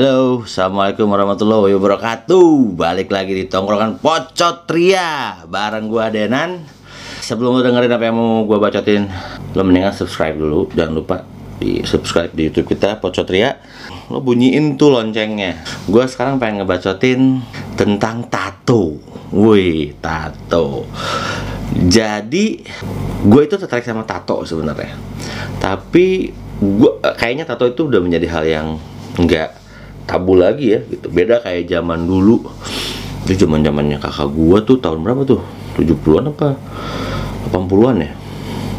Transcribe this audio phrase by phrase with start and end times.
[0.00, 2.72] Halo, Assalamualaikum warahmatullahi wabarakatuh.
[2.72, 6.64] Balik lagi di tongkrongan Pocot Ria Bareng gua Denan.
[7.20, 9.12] Sebelum lo dengerin apa yang mau gua bacotin
[9.52, 10.72] Lo mendingan subscribe dulu.
[10.72, 11.20] Jangan lupa
[11.60, 13.60] di subscribe di youtube kita Pocot Ria.
[14.08, 15.60] Lo bunyiin tuh loncengnya.
[15.84, 17.44] Gua sekarang pengen ngebacotin
[17.76, 18.96] Tentang tato.
[19.36, 20.88] Wih, tato.
[21.76, 22.64] Jadi
[23.28, 24.96] Gue itu tertarik sama tato sebenarnya.
[25.60, 28.66] Tapi gua kayaknya tato itu udah menjadi hal yang
[29.20, 29.59] nggak
[30.10, 31.06] tabu lagi ya gitu.
[31.06, 32.42] Beda kayak zaman dulu.
[33.30, 35.38] Itu zaman zamannya kakak gua tuh tahun berapa tuh?
[35.78, 36.58] 70-an apa?
[37.54, 38.10] 80-an ya.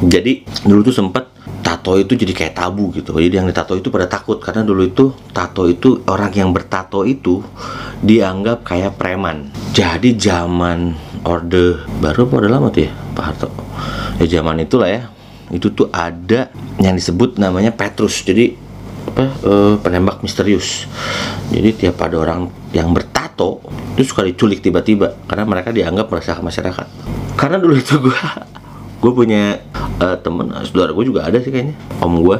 [0.03, 1.31] Jadi dulu tuh sempet
[1.63, 3.15] tato itu jadi kayak tabu gitu.
[3.15, 4.43] Jadi yang ditato itu pada takut.
[4.43, 7.39] Karena dulu itu tato itu orang yang bertato itu
[8.03, 9.47] dianggap kayak preman.
[9.71, 10.91] Jadi zaman
[11.23, 13.47] orde baru apa orde lama tuh ya Pak Harto?
[14.19, 15.07] Ya zaman itulah ya.
[15.47, 18.19] Itu tuh ada yang disebut namanya Petrus.
[18.25, 18.57] Jadi
[19.11, 20.87] apa eh, penembak misterius.
[21.51, 23.59] Jadi tiap ada orang yang bertato
[23.99, 26.87] itu suka diculik tiba-tiba karena mereka dianggap meresahkan masyarakat.
[27.35, 28.15] Karena dulu itu gue
[29.03, 29.59] gue punya
[29.99, 32.37] eh, temen saudara gue juga ada sih kayaknya om gue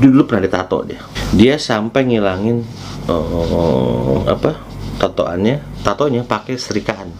[0.00, 1.04] dulu pernah ditato dia.
[1.36, 2.64] Dia sampai ngilangin
[3.06, 4.56] eh, apa
[4.96, 7.12] tatoannya tatonya pakai serikaan.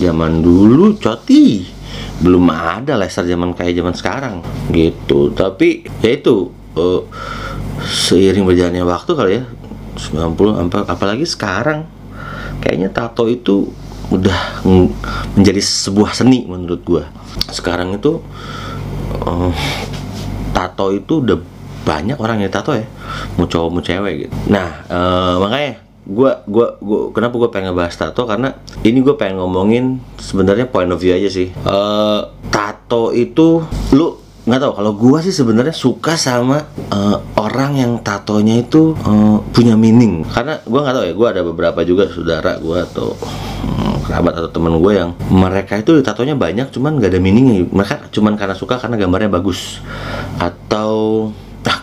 [0.00, 1.70] Zaman dulu coti
[2.14, 4.36] belum ada laser zaman kayak zaman sekarang
[4.72, 5.34] gitu.
[5.36, 6.48] Tapi ya itu
[6.78, 7.00] eh,
[7.84, 9.44] seiring berjalannya waktu kali ya
[9.94, 11.86] 90 apa- apalagi sekarang
[12.58, 13.70] kayaknya tato itu
[14.10, 14.64] udah
[15.36, 17.04] menjadi sebuah seni menurut gua.
[17.48, 18.20] Sekarang itu
[19.14, 19.52] eh,
[20.52, 21.38] tato itu udah
[21.84, 22.84] banyak orang yang tato ya
[23.36, 24.34] mau cowok mau cewek gitu.
[24.48, 25.72] Nah eh, makanya
[26.04, 28.26] gua gua gua kenapa gua pengen ngebahas tato?
[28.28, 28.52] Karena
[28.84, 29.84] ini gue pengen ngomongin
[30.20, 31.48] sebenarnya point of view aja sih.
[31.48, 37.92] Eh, tato itu lu nggak tahu kalau gua sih sebenarnya suka sama eh, orang yang
[38.04, 40.24] tatonya itu eh, punya meaning.
[40.28, 44.50] Karena gua nggak tahu ya gua ada beberapa juga saudara gua atau hmm, kerabat atau
[44.52, 47.64] temen gue yang mereka itu tatonya banyak cuman nggak ada meaningnya.
[47.72, 49.80] Mereka cuman karena suka karena gambarnya bagus.
[50.36, 51.32] Atau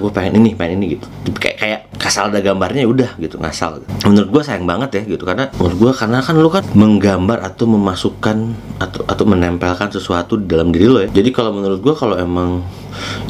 [0.02, 1.06] gue pengen ini pengen ini gitu.
[1.38, 3.38] Kayak kayak kasal ada gambarnya ya udah gitu.
[3.38, 3.90] Ngasal gitu.
[4.10, 5.24] menurut gue sayang banget ya gitu.
[5.24, 8.38] Karena menurut gue karena kan lu kan menggambar atau memasukkan
[8.82, 11.10] atau atau menempelkan sesuatu di dalam diri lo ya.
[11.14, 12.66] Jadi kalau menurut gue kalau emang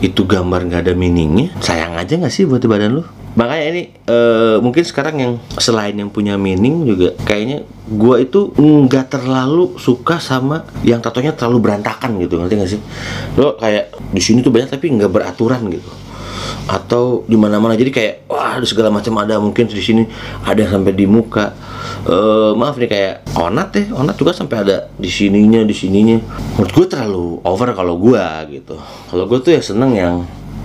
[0.01, 3.03] itu gambar nggak ada meaningnya sayang aja nggak sih buat badan lu?
[3.31, 9.07] Makanya ini eh, mungkin sekarang yang selain yang punya meaning juga kayaknya gua itu nggak
[9.07, 12.43] terlalu suka sama yang tatonya terlalu berantakan gitu.
[12.43, 12.81] Ngerti gak sih?
[13.39, 16.00] Lo kayak di sini tuh banyak tapi nggak beraturan gitu
[16.67, 17.73] atau di mana-mana.
[17.77, 19.37] Jadi kayak wah ada segala macam ada.
[19.41, 20.03] Mungkin di sini
[20.45, 21.53] ada yang sampai di muka.
[22.01, 23.85] Eh, maaf nih kayak onat deh.
[23.93, 26.17] Onat juga sampai ada di sininya di sininya.
[26.57, 28.77] Menurut gue terlalu over kalau gua gitu.
[29.09, 30.15] Kalau gue tuh ya seneng yang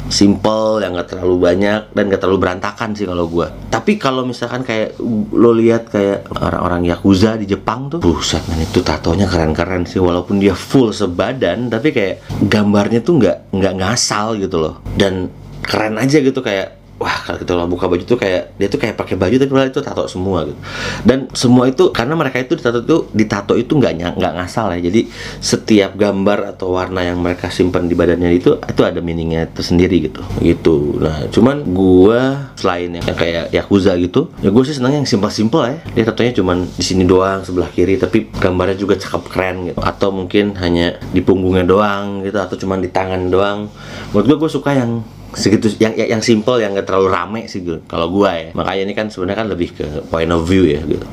[0.07, 3.51] simple yang gak terlalu banyak dan gak terlalu berantakan sih kalau gua.
[3.69, 4.99] Tapi kalau misalkan kayak
[5.35, 9.99] lo lihat kayak orang-orang yakuza di Jepang tuh buset man itu tatonya keren-keren sih.
[9.99, 14.75] Walaupun dia full sebadan tapi kayak gambarnya tuh nggak nggak ngasal gitu loh.
[14.95, 15.27] Dan
[15.67, 18.97] keren aja gitu kayak wah kalau kita lah buka baju tuh kayak dia tuh kayak
[18.97, 20.57] pakai baju tapi padahal itu tato semua gitu.
[21.05, 24.89] Dan semua itu karena mereka itu ditato itu ditato itu nggak nggak ngasal ya.
[24.89, 25.05] Jadi
[25.45, 30.25] setiap gambar atau warna yang mereka simpan di badannya itu itu ada meaningnya tersendiri gitu.
[30.41, 30.97] Gitu.
[30.97, 35.77] Nah cuman gua selain yang kayak yakuza gitu ya gue sih seneng yang simpel-simpel ya.
[35.93, 39.81] Dia tatonya cuman di sini doang sebelah kiri tapi gambarnya juga cakep keren gitu.
[39.85, 43.69] Atau mungkin hanya di punggungnya doang gitu atau cuman di tangan doang.
[44.17, 45.05] Menurut gue gue suka yang
[45.37, 47.85] segitu yang yang, yang simple yang gak terlalu rame sih gitu.
[47.85, 48.51] Kalau gua ya.
[48.57, 51.05] Makanya ini kan sebenarnya kan lebih ke point of view ya gitu.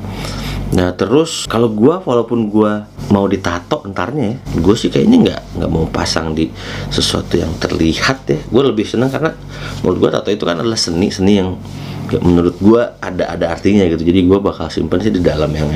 [0.74, 5.70] Nah terus kalau gua walaupun gua mau ditato entarnya ya gue sih kayaknya nggak nggak
[5.70, 6.48] mau pasang di
[6.88, 8.40] sesuatu yang terlihat ya.
[8.48, 9.36] Gue lebih seneng karena
[9.84, 13.86] menurut gua tato itu kan adalah seni seni yang ya menurut gua ada ada artinya
[13.88, 14.04] gitu.
[14.04, 15.70] Jadi gua bakal simpen sih di dalam yang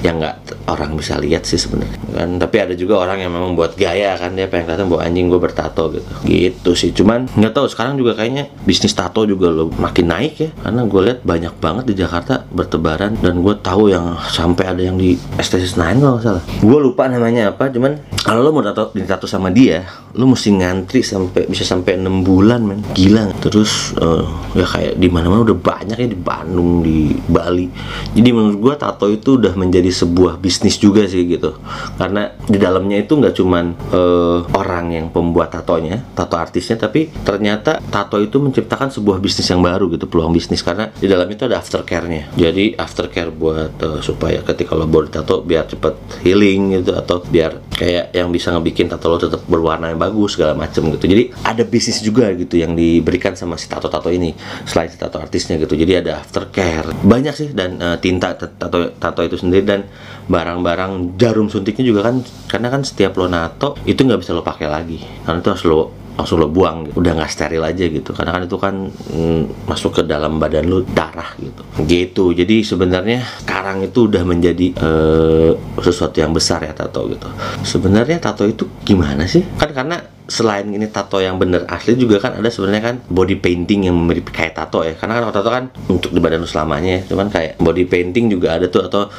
[0.00, 1.98] yang nggak orang bisa lihat sih sebenarnya.
[2.14, 5.26] Kan tapi ada juga orang yang memang buat gaya kan dia pengen kelihatan bahwa anjing
[5.26, 6.10] gue bertato gitu.
[6.22, 10.50] Gitu sih cuman nggak tahu sekarang juga kayaknya bisnis tato juga lo makin naik ya.
[10.62, 14.96] Karena gue lihat banyak banget di Jakarta bertebaran dan gue tahu yang sampai ada yang
[14.96, 16.42] di STC Senayan kalau nggak salah.
[16.62, 19.82] Gue lupa namanya apa cuman kalau lo mau tato ditato sama dia
[20.12, 22.80] lo mesti ngantri sampai bisa sampai enam bulan men.
[22.92, 27.66] Gila terus eh, ya kayak di mana mana udah banyak ya di Bandung di Bali.
[28.12, 31.58] Jadi menurut gua tato itu udah menjadi sebuah bisnis juga sih gitu.
[31.98, 37.82] Karena di dalamnya itu nggak cuman eh, orang yang pembuat tatonya tato artisnya tapi ternyata
[37.90, 40.62] tato itu menciptakan sebuah bisnis yang baru gitu peluang bisnis.
[40.62, 42.34] Karena di dalam itu ada aftercare-nya.
[42.36, 47.72] Jadi aftercare buat eh, supaya ketika lo baru tato biar cepet healing gitu atau biar
[47.72, 51.06] kayak yang bisa ngebikin tato lo tetap berwarna yang bagus segala macem gitu.
[51.06, 54.34] Jadi ada bisnis juga gitu yang diberikan sama si tato-tato ini
[54.66, 55.74] selain si tato artisnya gitu.
[55.78, 59.80] Jadi ada aftercare banyak sih dan uh, tinta tato tato itu sendiri dan
[60.26, 64.66] barang-barang jarum suntiknya juga kan karena kan setiap lo nato itu nggak bisa lo pakai
[64.66, 64.98] lagi.
[65.22, 65.80] Karena itu harus lo
[66.12, 67.00] langsung lo buang gitu.
[67.00, 68.12] udah nggak steril aja gitu.
[68.12, 71.62] Karena kan itu kan mm, masuk ke dalam badan lo darah gitu.
[71.88, 72.24] Gitu.
[72.36, 77.28] Jadi sebenarnya sekarang itu udah menjadi uh, sesuatu yang besar ya tato gitu.
[77.64, 79.40] Sebenarnya tato itu gimana sih?
[79.56, 80.01] Kan karena
[80.32, 84.32] selain ini tato yang bener asli juga kan ada sebenarnya kan body painting yang mirip
[84.32, 84.96] kayak tato ya.
[84.96, 87.12] Karena kan tato kan untuk di badan selamanya ya.
[87.12, 89.12] Cuman kayak body painting juga ada tuh atau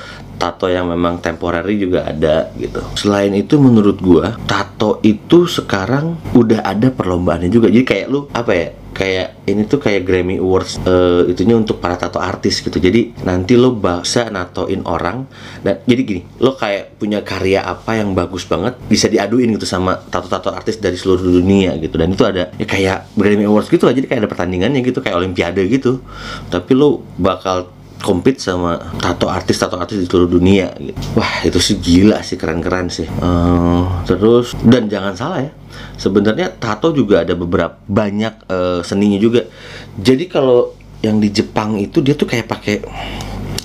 [0.44, 2.84] tato yang memang temporary juga ada gitu.
[3.00, 7.72] Selain itu menurut gua tato itu sekarang udah ada perlombaannya juga.
[7.72, 11.96] Jadi kayak lu apa ya kayak ini tuh kayak Grammy Awards uh, itunya untuk para
[11.96, 12.76] tato artis gitu.
[12.76, 15.24] Jadi nanti lo bisa natoin orang
[15.64, 19.96] dan jadi gini lo kayak punya karya apa yang bagus banget bisa diaduin gitu sama
[20.12, 21.96] tato-tato artis dari seluruh dunia gitu.
[21.96, 25.16] Dan itu ada ya kayak Grammy Awards gitu aja jadi kayak ada pertandingannya gitu kayak
[25.16, 26.04] Olimpiade gitu.
[26.52, 31.00] Tapi lo bakal compete sama tato artis tato artis di seluruh dunia gitu.
[31.16, 33.08] Wah itu sih gila sih keren-keren sih.
[33.24, 35.52] Uh, terus dan jangan salah ya,
[35.96, 39.48] sebenarnya tato juga ada beberapa banyak uh, seninya juga.
[39.96, 42.84] Jadi kalau yang di Jepang itu dia tuh kayak pakai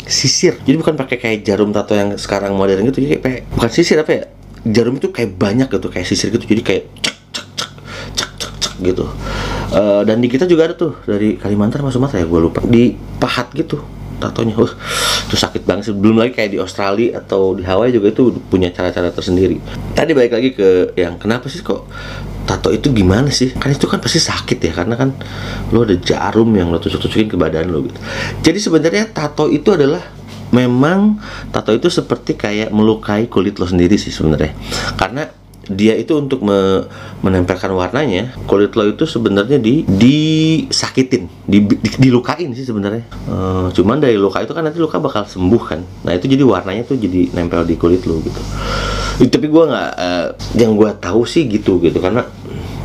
[0.07, 0.55] sisir.
[0.63, 3.03] Jadi bukan pakai kayak jarum tato yang sekarang modern gitu.
[3.03, 4.25] Jadi kayak bukan sisir apa ya?
[4.63, 6.47] Jarum itu kayak banyak gitu kayak sisir gitu.
[6.47, 7.71] Jadi kayak cek cek cek
[8.15, 9.05] cek cek, cek gitu.
[9.69, 12.97] Uh, dan di kita juga ada tuh dari Kalimantan sama Sumatera ya gue lupa di
[13.21, 14.55] pahat gitu tatonya.
[14.59, 14.73] Wah
[15.29, 19.15] itu sakit banget belum lagi kayak di Australia atau di Hawaii juga itu punya cara-cara
[19.15, 19.63] tersendiri.
[19.95, 21.89] Tadi balik lagi ke yang kenapa sih kok
[22.45, 23.55] tato itu gimana sih?
[23.55, 25.15] Kan itu kan pasti sakit ya karena kan
[25.73, 27.99] lo ada jarum yang lo tusuk-tusukin ke badan lo gitu.
[28.45, 30.01] Jadi sebenarnya tato itu adalah
[30.49, 31.21] memang
[31.53, 34.57] tato itu seperti kayak melukai kulit lo sendiri sih sebenarnya.
[34.97, 35.29] Karena
[35.69, 36.89] dia itu untuk me
[37.21, 43.05] menempelkan warnanya kulit lo itu sebenarnya di disakitin di, di, dilukain sih sebenarnya.
[43.29, 45.81] Uh, cuman dari luka itu kan nanti luka bakal sembuh kan.
[46.05, 48.41] Nah itu jadi warnanya tuh jadi nempel di kulit lo gitu.
[49.19, 50.27] Tapi gue nggak uh,
[50.57, 52.25] yang gue tahu sih gitu gitu karena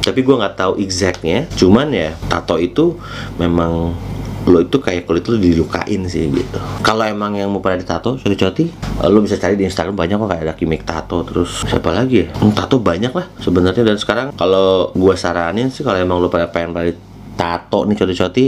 [0.03, 1.47] tapi gue nggak tahu exactnya.
[1.55, 2.99] Cuman ya tato itu
[3.39, 3.95] memang
[4.43, 6.59] lo itu kayak kulit lo dilukain sih gitu.
[6.83, 8.63] Kalau emang yang mau pada ditato coti coti
[9.03, 12.27] lo bisa cari di Instagram banyak kok kayak ada kimik tato terus siapa lagi ya?
[12.39, 13.83] Hmm, tato banyak lah sebenarnya.
[13.83, 16.91] Dan sekarang kalau gua saranin sih kalau emang lo pada pengen pada
[17.33, 18.45] tato nih coti-coti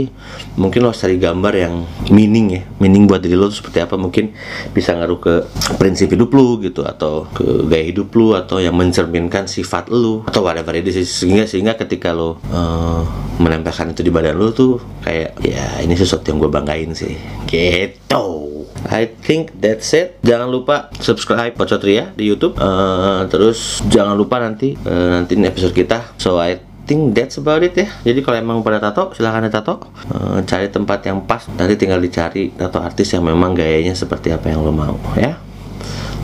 [0.56, 1.74] mungkin lo cari gambar yang
[2.10, 4.32] meaning ya meaning buat diri lo tuh seperti apa mungkin
[4.70, 5.34] bisa ngaruh ke
[5.76, 10.46] prinsip hidup lo gitu atau ke gaya hidup lo atau yang mencerminkan sifat lo atau
[10.46, 13.02] whatever itu sehingga sehingga ketika lo uh,
[13.42, 17.14] menempelkan itu di badan lo tuh kayak ya ini sesuatu yang gue banggain sih
[17.50, 18.46] gitu
[18.86, 20.20] I think that's it.
[20.22, 22.54] Jangan lupa subscribe Pocotria di YouTube.
[22.60, 26.14] Uh, terus jangan lupa nanti uh, nanti episode kita.
[26.20, 27.90] So I think that's about it ya.
[28.06, 29.82] Jadi kalau emang pada tato silahkan tato.
[30.08, 34.48] Uh, cari tempat yang pas nanti tinggal dicari tato artis yang memang gayanya seperti apa
[34.48, 35.36] yang lo mau ya.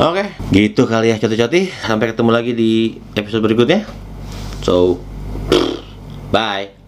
[0.00, 0.29] Oke okay.
[0.55, 1.69] gitu kali ya coti-coti.
[1.85, 3.85] Sampai ketemu lagi di episode berikutnya.
[4.62, 5.03] So
[6.35, 6.81] bye